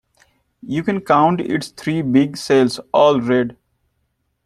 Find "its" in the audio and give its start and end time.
1.41-1.67